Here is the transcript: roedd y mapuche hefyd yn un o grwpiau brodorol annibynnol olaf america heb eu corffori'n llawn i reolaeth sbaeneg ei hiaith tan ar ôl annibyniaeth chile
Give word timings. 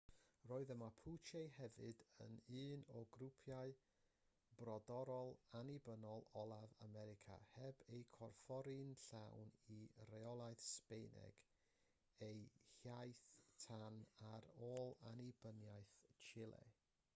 roedd 0.49 0.71
y 0.73 0.75
mapuche 0.81 1.39
hefyd 1.55 1.99
yn 2.23 2.37
un 2.61 2.85
o 2.99 3.01
grwpiau 3.15 3.73
brodorol 4.61 5.29
annibynnol 5.59 6.23
olaf 6.43 6.73
america 6.87 7.37
heb 7.57 7.83
eu 7.97 8.01
corffori'n 8.17 8.97
llawn 9.03 9.51
i 9.75 9.77
reolaeth 10.13 10.65
sbaeneg 10.71 11.41
ei 12.29 12.39
hiaith 12.79 13.23
tan 13.67 13.87
ar 14.33 14.49
ôl 14.71 14.95
annibyniaeth 15.13 15.97
chile 16.29 16.65